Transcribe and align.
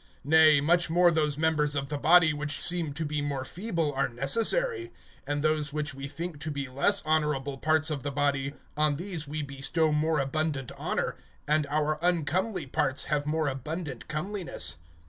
(22)Nay, 0.25 0.63
much 0.63 0.89
more 0.89 1.11
those 1.11 1.37
members 1.37 1.75
of 1.75 1.89
the 1.89 1.97
body, 1.99 2.33
which 2.33 2.59
seem 2.59 2.91
to 2.91 3.05
be 3.05 3.21
more 3.21 3.45
feeble, 3.45 3.93
are 3.93 4.09
necessary; 4.09 4.91
(23)and 5.27 5.43
those 5.43 5.71
which 5.71 5.93
we 5.93 6.07
think 6.07 6.39
to 6.39 6.49
be 6.49 6.67
less 6.67 7.03
honorable 7.05 7.55
parts 7.59 7.91
of 7.91 8.01
the 8.01 8.09
body, 8.09 8.55
on 8.75 8.95
these 8.95 9.27
we 9.27 9.43
bestow 9.43 9.91
more 9.91 10.19
abundant 10.19 10.71
honor; 10.75 11.17
and 11.47 11.67
our 11.67 11.99
uncomely 12.03 12.65
parts 12.65 13.03
have 13.13 13.27
more 13.27 13.47
abundant 13.47 14.07
comeliness. 14.07 14.77